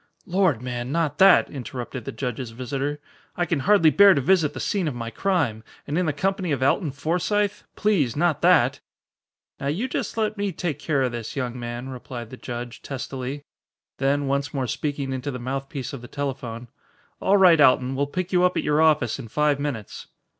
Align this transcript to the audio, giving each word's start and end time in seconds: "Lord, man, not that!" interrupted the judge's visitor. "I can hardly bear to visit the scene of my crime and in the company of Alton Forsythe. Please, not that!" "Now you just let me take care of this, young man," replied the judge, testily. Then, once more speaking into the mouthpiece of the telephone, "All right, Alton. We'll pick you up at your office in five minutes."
"Lord, 0.25 0.63
man, 0.63 0.91
not 0.91 1.19
that!" 1.19 1.47
interrupted 1.51 2.05
the 2.05 2.11
judge's 2.11 2.49
visitor. 2.49 2.99
"I 3.37 3.45
can 3.45 3.59
hardly 3.59 3.91
bear 3.91 4.15
to 4.15 4.19
visit 4.21 4.55
the 4.55 4.59
scene 4.59 4.87
of 4.87 4.95
my 4.95 5.11
crime 5.11 5.63
and 5.85 5.95
in 5.95 6.07
the 6.07 6.11
company 6.11 6.51
of 6.51 6.63
Alton 6.63 6.89
Forsythe. 6.89 7.61
Please, 7.75 8.15
not 8.15 8.41
that!" 8.41 8.79
"Now 9.59 9.67
you 9.67 9.87
just 9.87 10.17
let 10.17 10.39
me 10.39 10.53
take 10.53 10.79
care 10.79 11.03
of 11.03 11.11
this, 11.11 11.35
young 11.35 11.59
man," 11.59 11.89
replied 11.89 12.31
the 12.31 12.37
judge, 12.37 12.81
testily. 12.81 13.43
Then, 13.99 14.25
once 14.25 14.55
more 14.55 14.65
speaking 14.65 15.13
into 15.13 15.29
the 15.29 15.37
mouthpiece 15.37 15.93
of 15.93 16.01
the 16.01 16.07
telephone, 16.07 16.69
"All 17.21 17.37
right, 17.37 17.61
Alton. 17.61 17.93
We'll 17.93 18.07
pick 18.07 18.33
you 18.33 18.43
up 18.43 18.57
at 18.57 18.63
your 18.63 18.81
office 18.81 19.19
in 19.19 19.27
five 19.27 19.59
minutes." 19.59 20.07